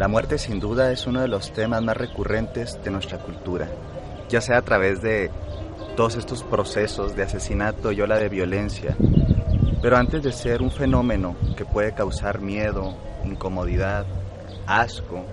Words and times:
La 0.00 0.08
muerte 0.08 0.38
sin 0.38 0.60
duda 0.60 0.90
es 0.92 1.06
uno 1.06 1.20
de 1.20 1.28
los 1.28 1.52
temas 1.52 1.82
más 1.82 1.94
recurrentes 1.94 2.82
de 2.82 2.90
nuestra 2.90 3.18
cultura, 3.18 3.68
ya 4.30 4.40
sea 4.40 4.56
a 4.56 4.62
través 4.62 5.02
de 5.02 5.30
todos 5.94 6.16
estos 6.16 6.42
procesos 6.42 7.14
de 7.14 7.24
asesinato 7.24 7.92
y 7.92 8.00
ola 8.00 8.18
de 8.18 8.30
violencia, 8.30 8.96
pero 9.82 9.98
antes 9.98 10.22
de 10.22 10.32
ser 10.32 10.62
un 10.62 10.70
fenómeno 10.70 11.36
que 11.54 11.66
puede 11.66 11.92
causar 11.92 12.40
miedo, 12.40 12.96
incomodidad, 13.26 14.06
asco 14.66 15.26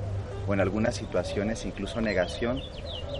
o 0.45 0.53
en 0.53 0.59
algunas 0.59 0.95
situaciones 0.95 1.63
incluso 1.63 2.01
negación, 2.01 2.59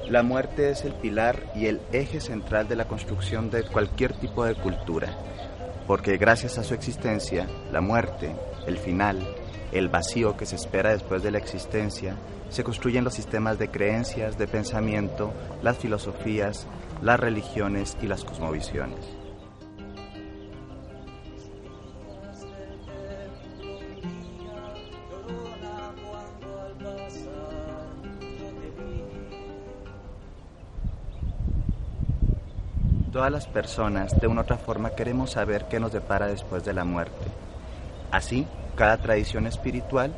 la 0.09 0.23
muerte 0.23 0.71
es 0.71 0.83
el 0.83 0.95
pilar 0.95 1.43
y 1.55 1.67
el 1.67 1.79
eje 1.93 2.19
central 2.19 2.67
de 2.67 2.75
la 2.75 2.89
construcción 2.89 3.49
de 3.49 3.63
cualquier 3.63 4.11
tipo 4.11 4.43
de 4.43 4.55
cultura, 4.55 5.17
porque 5.87 6.17
gracias 6.17 6.57
a 6.57 6.63
su 6.65 6.73
existencia, 6.73 7.47
la 7.71 7.79
muerte, 7.79 8.35
el 8.65 8.77
final, 8.77 9.25
el 9.71 9.89
vacío 9.89 10.37
que 10.37 10.45
se 10.45 10.55
espera 10.55 10.91
después 10.91 11.23
de 11.23 11.31
la 11.31 11.37
existencia, 11.37 12.15
se 12.49 12.63
construyen 12.63 13.03
los 13.03 13.13
sistemas 13.13 13.59
de 13.59 13.69
creencias, 13.69 14.37
de 14.37 14.47
pensamiento, 14.47 15.33
las 15.61 15.77
filosofías, 15.77 16.67
las 17.01 17.19
religiones 17.19 17.97
y 18.01 18.07
las 18.07 18.23
cosmovisiones. 18.23 18.99
Todas 33.11 33.31
las 33.31 33.47
personas, 33.47 34.19
de 34.21 34.27
una 34.27 34.41
u 34.41 34.43
otra 34.43 34.57
forma, 34.57 34.91
queremos 34.91 35.31
saber 35.31 35.65
qué 35.67 35.79
nos 35.79 35.91
depara 35.91 36.27
después 36.27 36.63
de 36.63 36.73
la 36.73 36.83
muerte. 36.83 37.25
Así, 38.11 38.45
cada 38.77 38.97
tradición 38.97 39.47
espiritual 39.47 40.13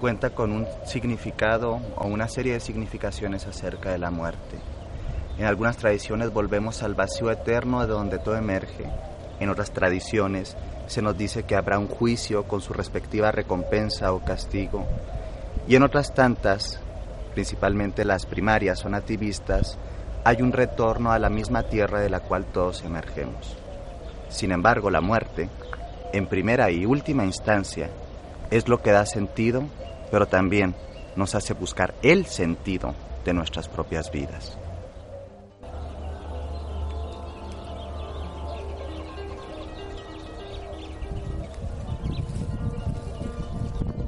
cuenta 0.00 0.30
con 0.30 0.52
un 0.52 0.66
significado 0.86 1.80
o 1.96 2.06
una 2.06 2.28
serie 2.28 2.54
de 2.54 2.60
significaciones 2.60 3.46
acerca 3.46 3.90
de 3.90 3.98
la 3.98 4.10
muerte. 4.10 4.58
En 5.36 5.46
algunas 5.46 5.76
tradiciones 5.76 6.32
volvemos 6.32 6.82
al 6.82 6.94
vacío 6.94 7.30
eterno 7.30 7.80
de 7.80 7.92
donde 7.92 8.20
todo 8.20 8.36
emerge. 8.36 8.84
En 9.40 9.50
otras 9.50 9.72
tradiciones 9.72 10.56
se 10.86 11.02
nos 11.02 11.18
dice 11.18 11.42
que 11.42 11.56
habrá 11.56 11.78
un 11.78 11.88
juicio 11.88 12.44
con 12.44 12.60
su 12.60 12.72
respectiva 12.72 13.32
recompensa 13.32 14.12
o 14.12 14.24
castigo. 14.24 14.86
Y 15.66 15.74
en 15.74 15.82
otras 15.82 16.14
tantas, 16.14 16.78
principalmente 17.34 18.04
las 18.04 18.26
primarias 18.26 18.84
o 18.84 18.88
nativistas, 18.88 19.76
hay 20.22 20.40
un 20.40 20.52
retorno 20.52 21.10
a 21.10 21.18
la 21.18 21.30
misma 21.30 21.64
tierra 21.64 22.00
de 22.00 22.10
la 22.10 22.20
cual 22.20 22.44
todos 22.44 22.84
emergemos. 22.84 23.56
Sin 24.28 24.52
embargo, 24.52 24.88
la 24.88 25.00
muerte, 25.00 25.48
en 26.12 26.26
primera 26.26 26.70
y 26.70 26.86
última 26.86 27.24
instancia, 27.24 27.90
es 28.50 28.68
lo 28.68 28.82
que 28.82 28.92
da 28.92 29.06
sentido, 29.06 29.64
pero 30.10 30.26
también 30.26 30.74
nos 31.16 31.34
hace 31.34 31.54
buscar 31.54 31.94
el 32.02 32.26
sentido 32.26 32.94
de 33.24 33.32
nuestras 33.32 33.68
propias 33.68 34.10
vidas. 34.10 34.58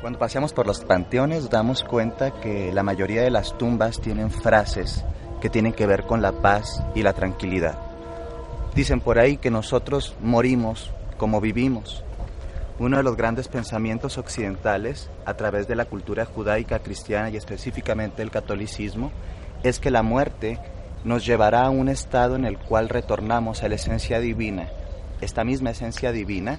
Cuando 0.00 0.20
paseamos 0.20 0.52
por 0.52 0.68
los 0.68 0.84
panteones 0.84 1.50
damos 1.50 1.82
cuenta 1.82 2.30
que 2.30 2.72
la 2.72 2.84
mayoría 2.84 3.22
de 3.22 3.30
las 3.30 3.58
tumbas 3.58 4.00
tienen 4.00 4.30
frases 4.30 5.04
que 5.40 5.50
tienen 5.50 5.72
que 5.72 5.84
ver 5.86 6.04
con 6.04 6.22
la 6.22 6.30
paz 6.30 6.80
y 6.94 7.02
la 7.02 7.12
tranquilidad. 7.12 7.76
Dicen 8.72 9.00
por 9.00 9.18
ahí 9.18 9.36
que 9.36 9.50
nosotros 9.50 10.14
morimos 10.20 10.92
como 11.16 11.40
vivimos. 11.40 12.04
Uno 12.78 12.98
de 12.98 13.02
los 13.02 13.16
grandes 13.16 13.48
pensamientos 13.48 14.18
occidentales 14.18 15.08
a 15.24 15.34
través 15.34 15.66
de 15.66 15.76
la 15.76 15.86
cultura 15.86 16.26
judaica 16.26 16.80
cristiana 16.80 17.30
y 17.30 17.36
específicamente 17.36 18.22
el 18.22 18.30
catolicismo 18.30 19.12
es 19.62 19.80
que 19.80 19.90
la 19.90 20.02
muerte 20.02 20.58
nos 21.02 21.24
llevará 21.24 21.64
a 21.64 21.70
un 21.70 21.88
estado 21.88 22.36
en 22.36 22.44
el 22.44 22.58
cual 22.58 22.90
retornamos 22.90 23.62
a 23.62 23.68
la 23.68 23.76
esencia 23.76 24.20
divina. 24.20 24.68
Esta 25.22 25.42
misma 25.42 25.70
esencia 25.70 26.12
divina, 26.12 26.58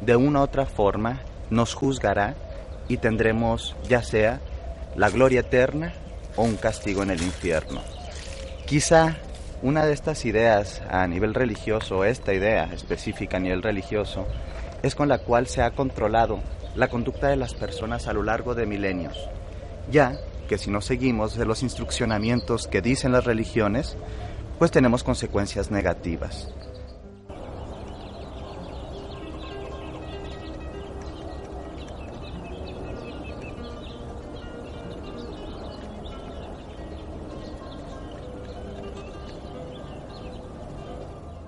de 0.00 0.16
una 0.16 0.40
u 0.40 0.42
otra 0.42 0.66
forma, 0.66 1.20
nos 1.48 1.74
juzgará 1.74 2.34
y 2.88 2.96
tendremos 2.96 3.76
ya 3.88 4.02
sea 4.02 4.40
la 4.96 5.10
gloria 5.10 5.40
eterna 5.40 5.92
o 6.34 6.42
un 6.42 6.56
castigo 6.56 7.04
en 7.04 7.10
el 7.10 7.22
infierno. 7.22 7.82
Quizá 8.66 9.16
una 9.62 9.86
de 9.86 9.92
estas 9.92 10.24
ideas 10.24 10.82
a 10.90 11.06
nivel 11.06 11.34
religioso, 11.34 12.04
esta 12.04 12.34
idea 12.34 12.64
específica 12.72 13.36
a 13.36 13.40
nivel 13.40 13.62
religioso, 13.62 14.26
es 14.82 14.94
con 14.94 15.08
la 15.08 15.18
cual 15.18 15.46
se 15.46 15.62
ha 15.62 15.70
controlado 15.70 16.40
la 16.74 16.88
conducta 16.88 17.28
de 17.28 17.36
las 17.36 17.54
personas 17.54 18.08
a 18.08 18.12
lo 18.12 18.22
largo 18.22 18.54
de 18.54 18.66
milenios, 18.66 19.28
ya 19.90 20.18
que 20.48 20.58
si 20.58 20.70
no 20.70 20.80
seguimos 20.80 21.36
de 21.36 21.44
los 21.44 21.62
instruccionamientos 21.62 22.66
que 22.66 22.82
dicen 22.82 23.12
las 23.12 23.24
religiones, 23.24 23.96
pues 24.58 24.70
tenemos 24.70 25.04
consecuencias 25.04 25.70
negativas. 25.70 26.48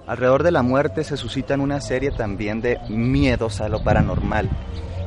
Alrededor 0.06 0.42
de 0.42 0.50
la 0.50 0.62
muerte 0.62 1.02
se 1.02 1.16
suscitan 1.16 1.60
una 1.60 1.80
serie 1.80 2.10
también 2.10 2.60
de 2.60 2.78
miedos 2.90 3.62
a 3.62 3.70
lo 3.70 3.82
paranormal, 3.82 4.50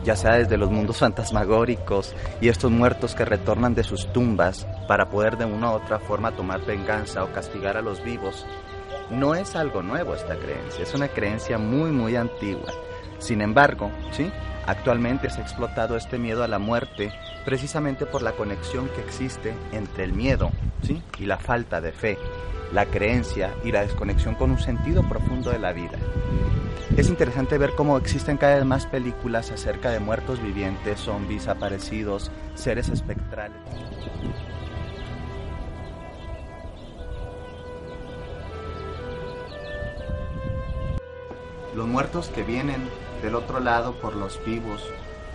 ya 0.03 0.15
sea 0.15 0.37
desde 0.37 0.57
los 0.57 0.71
mundos 0.71 0.97
fantasmagóricos 0.99 2.15
y 2.41 2.49
estos 2.49 2.71
muertos 2.71 3.13
que 3.13 3.23
retornan 3.23 3.75
de 3.75 3.83
sus 3.83 4.11
tumbas 4.11 4.67
para 4.87 5.09
poder 5.09 5.37
de 5.37 5.45
una 5.45 5.71
u 5.71 5.75
otra 5.75 5.99
forma 5.99 6.31
tomar 6.31 6.65
venganza 6.65 7.23
o 7.23 7.31
castigar 7.31 7.77
a 7.77 7.83
los 7.83 8.03
vivos. 8.03 8.47
No 9.11 9.35
es 9.35 9.55
algo 9.55 9.83
nuevo 9.83 10.15
esta 10.15 10.35
creencia, 10.35 10.83
es 10.83 10.93
una 10.95 11.09
creencia 11.09 11.59
muy 11.59 11.91
muy 11.91 12.15
antigua. 12.15 12.73
Sin 13.19 13.41
embargo, 13.41 13.91
¿sí? 14.11 14.31
Actualmente 14.65 15.29
se 15.29 15.39
ha 15.39 15.43
explotado 15.43 15.95
este 15.95 16.17
miedo 16.17 16.43
a 16.43 16.47
la 16.47 16.59
muerte 16.59 17.13
precisamente 17.45 18.05
por 18.05 18.21
la 18.21 18.33
conexión 18.33 18.89
que 18.89 19.01
existe 19.01 19.53
entre 19.71 20.03
el 20.03 20.11
miedo 20.11 20.51
¿sí? 20.81 21.01
y 21.17 21.25
la 21.25 21.37
falta 21.37 21.79
de 21.79 21.93
fe 21.93 22.17
la 22.71 22.85
creencia 22.85 23.55
y 23.63 23.71
la 23.71 23.81
desconexión 23.81 24.35
con 24.35 24.51
un 24.51 24.59
sentido 24.59 25.07
profundo 25.07 25.51
de 25.51 25.59
la 25.59 25.73
vida. 25.73 25.97
Es 26.95 27.09
interesante 27.09 27.57
ver 27.57 27.73
cómo 27.75 27.97
existen 27.97 28.37
cada 28.37 28.55
vez 28.55 28.65
más 28.65 28.87
películas 28.87 29.51
acerca 29.51 29.91
de 29.91 29.99
muertos 29.99 30.41
vivientes, 30.41 30.99
zombies, 30.99 31.47
aparecidos, 31.47 32.31
seres 32.55 32.89
espectrales. 32.89 33.57
Los 41.75 41.87
muertos 41.87 42.29
que 42.29 42.41
vienen 42.41 42.89
del 43.21 43.35
otro 43.35 43.59
lado 43.59 43.93
por 43.99 44.15
los 44.15 44.43
vivos 44.43 44.83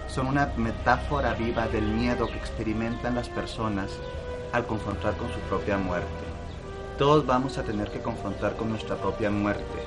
son 0.09 0.27
una 0.27 0.53
metáfora 0.57 1.35
viva 1.35 1.69
del 1.69 1.85
miedo 1.85 2.27
que 2.27 2.37
experimentan 2.37 3.15
las 3.15 3.29
personas 3.29 3.91
al 4.53 4.67
confrontar 4.67 5.17
con 5.17 5.29
su 5.33 5.39
propia 5.49 5.79
muerte. 5.79 6.32
Todos 6.99 7.25
vamos 7.27 7.59
a 7.59 7.63
tener 7.63 7.91
que 7.91 8.01
confrontar 8.01 8.57
con 8.57 8.69
nuestra 8.69 8.97
propia 8.97 9.31
muerte, 9.31 9.83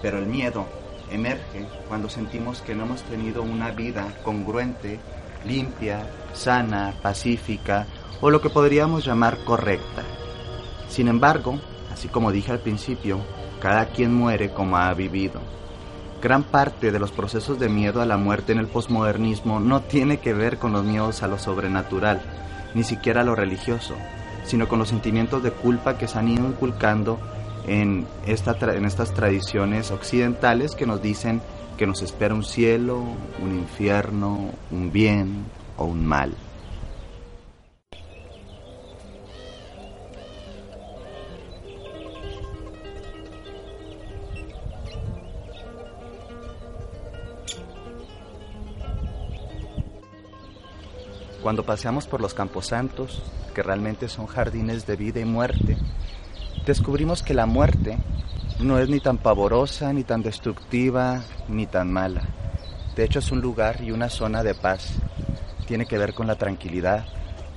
pero 0.00 0.18
el 0.18 0.26
miedo 0.26 0.66
emerge 1.10 1.66
cuando 1.88 2.08
sentimos 2.08 2.60
que 2.60 2.74
no 2.74 2.84
hemos 2.84 3.02
tenido 3.02 3.42
una 3.42 3.70
vida 3.72 4.06
congruente, 4.22 5.00
limpia, 5.44 6.06
sana, 6.32 6.94
pacífica 7.02 7.86
o 8.20 8.30
lo 8.30 8.40
que 8.40 8.50
podríamos 8.50 9.04
llamar 9.04 9.38
correcta. 9.44 10.02
Sin 10.88 11.08
embargo, 11.08 11.58
así 11.92 12.08
como 12.08 12.32
dije 12.32 12.52
al 12.52 12.60
principio, 12.60 13.20
cada 13.60 13.86
quien 13.86 14.14
muere 14.14 14.50
como 14.50 14.76
ha 14.76 14.92
vivido. 14.94 15.40
Gran 16.22 16.44
parte 16.44 16.90
de 16.90 16.98
los 16.98 17.12
procesos 17.12 17.58
de 17.58 17.68
miedo 17.68 18.00
a 18.00 18.06
la 18.06 18.16
muerte 18.16 18.52
en 18.52 18.58
el 18.58 18.66
posmodernismo 18.66 19.60
no 19.60 19.82
tiene 19.82 20.18
que 20.18 20.34
ver 20.34 20.58
con 20.58 20.72
los 20.72 20.84
miedos 20.84 21.22
a 21.22 21.28
lo 21.28 21.38
sobrenatural, 21.38 22.20
ni 22.74 22.82
siquiera 22.82 23.20
a 23.20 23.24
lo 23.24 23.34
religioso, 23.34 23.94
sino 24.48 24.66
con 24.66 24.78
los 24.78 24.88
sentimientos 24.88 25.42
de 25.42 25.50
culpa 25.50 25.98
que 25.98 26.08
se 26.08 26.18
han 26.18 26.28
ido 26.28 26.46
inculcando 26.46 27.18
en, 27.66 28.06
esta 28.26 28.56
en 28.74 28.86
estas 28.86 29.12
tradiciones 29.12 29.90
occidentales 29.90 30.74
que 30.74 30.86
nos 30.86 31.02
dicen 31.02 31.42
que 31.76 31.86
nos 31.86 32.02
espera 32.02 32.34
un 32.34 32.44
cielo, 32.44 33.02
un 33.42 33.54
infierno, 33.56 34.50
un 34.70 34.90
bien 34.90 35.44
o 35.76 35.84
un 35.84 36.04
mal. 36.04 36.34
Cuando 51.42 51.64
paseamos 51.64 52.06
por 52.06 52.20
los 52.20 52.34
camposantos, 52.34 53.22
que 53.54 53.62
realmente 53.62 54.08
son 54.08 54.26
jardines 54.26 54.86
de 54.86 54.96
vida 54.96 55.20
y 55.20 55.24
muerte, 55.24 55.76
descubrimos 56.66 57.22
que 57.22 57.34
la 57.34 57.46
muerte 57.46 57.96
no 58.58 58.78
es 58.80 58.88
ni 58.88 58.98
tan 58.98 59.18
pavorosa, 59.18 59.92
ni 59.92 60.02
tan 60.02 60.22
destructiva, 60.22 61.22
ni 61.48 61.66
tan 61.66 61.92
mala. 61.92 62.22
De 62.96 63.04
hecho 63.04 63.20
es 63.20 63.30
un 63.30 63.40
lugar 63.40 63.80
y 63.82 63.92
una 63.92 64.08
zona 64.08 64.42
de 64.42 64.54
paz. 64.54 64.94
tiene 65.66 65.86
que 65.86 65.98
ver 65.98 66.14
con 66.14 66.26
la 66.26 66.34
tranquilidad, 66.34 67.04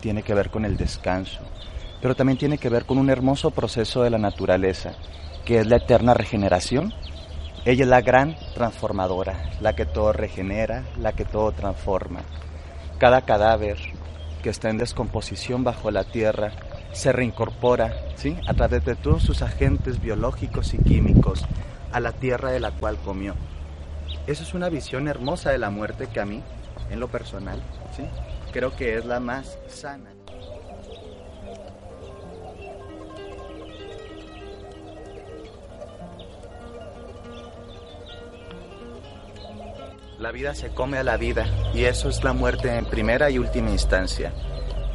tiene 0.02 0.22
que 0.22 0.34
ver 0.34 0.52
con 0.52 0.66
el 0.66 0.76
descanso, 0.78 1.40
pero 2.02 2.14
también 2.14 2.38
tiene 2.38 2.58
que 2.58 2.70
ver 2.70 2.86
con 2.86 2.98
un 2.98 3.10
hermoso 3.10 3.52
proceso 3.52 4.04
de 4.04 4.10
la 4.10 4.18
naturaleza, 4.18 4.94
que 5.46 5.60
es 5.60 5.68
la 5.68 5.78
eterna 5.78 6.14
regeneración. 6.14 6.94
Ella 7.64 7.84
es 7.84 7.90
la 7.90 8.02
gran 8.02 8.36
transformadora, 8.54 9.52
la 9.62 9.74
que 9.76 9.86
todo 9.86 10.12
regenera, 10.12 10.84
la 10.98 11.14
que 11.14 11.26
todo 11.26 11.52
transforma. 11.52 12.22
Cada 13.02 13.24
cadáver 13.24 13.80
que 14.44 14.52
está 14.52 14.70
en 14.70 14.78
descomposición 14.78 15.64
bajo 15.64 15.90
la 15.90 16.04
tierra 16.04 16.52
se 16.94 17.12
reincorpora, 17.12 17.96
¿sí? 18.16 18.38
A 18.46 18.54
través 18.54 18.86
de 18.86 18.94
todos 18.96 19.24
sus 19.24 19.42
agentes 19.42 20.00
biológicos 20.00 20.76
y 20.76 20.78
químicos 20.78 21.44
a 21.92 22.00
la 22.00 22.12
tierra 22.12 22.52
de 22.52 22.60
la 22.60 22.70
cual 22.70 22.98
comió. 23.04 23.34
Esa 24.28 24.44
es 24.44 24.54
una 24.54 24.70
visión 24.70 25.08
hermosa 25.08 25.50
de 25.50 25.58
la 25.58 25.72
muerte 25.72 26.10
que 26.14 26.20
a 26.20 26.26
mí, 26.26 26.44
en 26.92 27.00
lo 27.00 27.08
personal, 27.08 27.60
¿sí? 27.98 28.04
creo 28.52 28.76
que 28.76 28.96
es 28.96 29.06
la 29.06 29.20
más 29.20 29.58
sana. 29.68 30.21
La 40.22 40.32
vida 40.32 40.54
se 40.54 40.70
come 40.70 41.00
a 41.00 41.04
la 41.04 41.18
vida 41.18 41.48
y 41.74 41.86
eso 41.86 42.08
es 42.08 42.24
la 42.24 42.32
muerte 42.32 42.78
en 42.78 42.86
primera 42.86 43.32
y 43.32 43.40
última 43.40 43.72
instancia. 43.72 44.32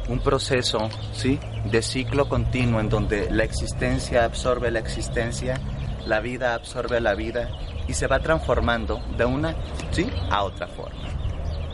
Un 0.07 0.19
proceso, 0.19 0.87
¿sí? 1.11 1.37
De 1.69 1.81
ciclo 1.81 2.29
continuo 2.29 2.79
en 2.79 2.87
donde 2.87 3.29
la 3.29 3.43
existencia 3.43 4.23
absorbe 4.23 4.71
la 4.71 4.79
existencia, 4.79 5.59
la 6.05 6.21
vida 6.21 6.53
absorbe 6.53 7.01
la 7.01 7.13
vida 7.13 7.49
y 7.89 7.93
se 7.93 8.07
va 8.07 8.21
transformando 8.21 9.01
de 9.17 9.25
una, 9.25 9.53
¿sí? 9.91 10.09
A 10.31 10.43
otra 10.43 10.69
forma. 10.69 11.09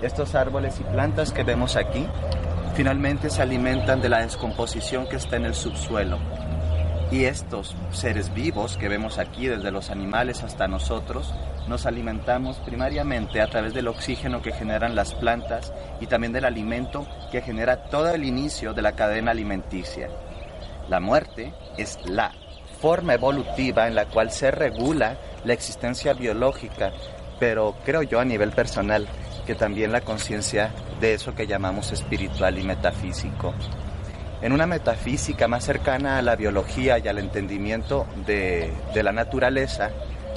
Estos 0.01 0.33
árboles 0.33 0.79
y 0.79 0.83
plantas 0.85 1.31
que 1.31 1.43
vemos 1.43 1.75
aquí 1.75 2.07
finalmente 2.73 3.29
se 3.29 3.43
alimentan 3.43 4.01
de 4.01 4.09
la 4.09 4.23
descomposición 4.23 5.07
que 5.07 5.17
está 5.17 5.35
en 5.35 5.45
el 5.45 5.53
subsuelo. 5.53 6.17
Y 7.13 7.25
estos 7.25 7.75
seres 7.91 8.33
vivos 8.33 8.75
que 8.75 8.89
vemos 8.89 9.19
aquí, 9.19 9.45
desde 9.45 9.69
los 9.69 9.91
animales 9.91 10.41
hasta 10.41 10.67
nosotros, 10.67 11.31
nos 11.67 11.85
alimentamos 11.85 12.57
primariamente 12.57 13.39
a 13.39 13.45
través 13.45 13.75
del 13.75 13.87
oxígeno 13.87 14.41
que 14.41 14.51
generan 14.51 14.95
las 14.95 15.13
plantas 15.13 15.71
y 16.01 16.07
también 16.07 16.33
del 16.33 16.43
alimento 16.43 17.05
que 17.31 17.43
genera 17.43 17.83
todo 17.83 18.09
el 18.09 18.23
inicio 18.23 18.73
de 18.73 18.81
la 18.81 18.93
cadena 18.93 19.29
alimenticia. 19.29 20.09
La 20.89 20.99
muerte 20.99 21.53
es 21.77 21.99
la 22.03 22.31
forma 22.81 23.13
evolutiva 23.13 23.87
en 23.87 23.93
la 23.93 24.05
cual 24.05 24.31
se 24.31 24.49
regula 24.49 25.15
la 25.45 25.53
existencia 25.53 26.13
biológica, 26.13 26.93
pero 27.39 27.75
creo 27.85 28.01
yo 28.01 28.21
a 28.21 28.25
nivel 28.25 28.53
personal 28.53 29.07
que 29.45 29.53
también 29.53 29.91
la 29.91 30.01
conciencia 30.01 30.71
de 30.99 31.13
eso 31.13 31.35
que 31.35 31.45
llamamos 31.45 31.91
espiritual 31.91 32.57
y 32.57 32.63
metafísico. 32.63 33.53
En 34.43 34.51
una 34.51 34.67
metafísica 34.67 35.47
más 35.47 35.63
cercana 35.63 36.17
a 36.17 36.21
la 36.21 36.35
biología 36.35 36.99
y 36.99 37.07
al 37.07 37.17
entendimiento 37.17 38.05
de, 38.25 38.73
la 38.93 39.13
naturaleza, 39.13 39.91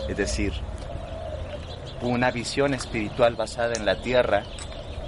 es 0.08 0.16
decir, 0.16 0.52
una 2.02 2.30
visión 2.30 2.72
espiritual 2.72 3.34
basada 3.34 3.74
en 3.74 3.84
la 3.84 4.00
tierra, 4.00 4.44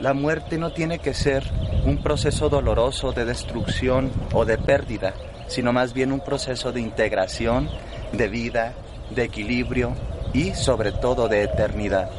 la 0.00 0.14
muerte 0.14 0.58
no 0.58 0.72
tiene 0.72 0.98
que 0.98 1.14
ser 1.14 1.44
un 1.84 2.02
proceso 2.02 2.48
doloroso 2.48 3.12
de 3.12 3.24
destrucción 3.24 4.10
o 4.32 4.44
de 4.44 4.58
pérdida, 4.58 5.14
sino 5.46 5.72
más 5.72 5.92
bien 5.92 6.10
un 6.10 6.18
proceso 6.18 6.72
de 6.72 6.80
integración, 6.80 7.70
de 8.12 8.26
vida, 8.26 8.72
de 9.10 9.22
equilibrio 9.22 9.92
y 10.32 10.54
sobre 10.54 10.90
todo 10.90 11.28
de 11.28 11.44
eternidad. 11.44 12.10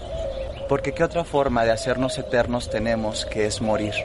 Porque 0.70 0.94
¿qué 0.94 1.04
otra 1.04 1.26
forma 1.26 1.66
de 1.66 1.72
hacernos 1.72 2.18
eternos 2.18 2.70
tenemos 2.70 3.26
que 3.26 3.48
es 3.48 3.60
morir? 3.60 3.96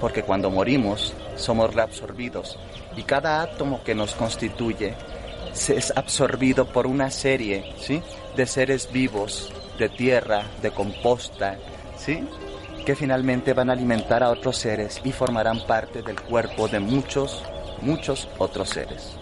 Porque 0.00 0.22
cuando 0.22 0.48
morimos 0.48 1.12
somos 1.36 1.74
reabsorbidos 1.74 2.58
y 2.96 3.02
cada 3.02 3.42
átomo 3.42 3.82
que 3.82 3.94
nos 3.94 4.14
constituye 4.14 4.94
es 5.52 5.92
absorbido 5.96 6.66
por 6.66 6.86
una 6.86 7.10
serie 7.10 7.74
¿sí? 7.78 8.02
de 8.36 8.46
seres 8.46 8.90
vivos, 8.90 9.52
de 9.78 9.88
tierra, 9.88 10.44
de 10.62 10.70
composta, 10.70 11.56
¿sí? 11.96 12.26
que 12.84 12.96
finalmente 12.96 13.52
van 13.52 13.70
a 13.70 13.72
alimentar 13.72 14.22
a 14.22 14.30
otros 14.30 14.58
seres 14.58 15.00
y 15.04 15.12
formarán 15.12 15.64
parte 15.66 16.02
del 16.02 16.20
cuerpo 16.20 16.68
de 16.68 16.80
muchos, 16.80 17.42
muchos 17.80 18.28
otros 18.38 18.70
seres. 18.70 19.16